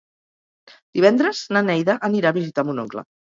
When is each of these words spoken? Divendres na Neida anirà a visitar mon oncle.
Divendres 0.99 1.41
na 1.57 1.63
Neida 1.67 1.97
anirà 2.09 2.33
a 2.33 2.37
visitar 2.39 2.65
mon 2.71 2.83
oncle. 2.87 3.07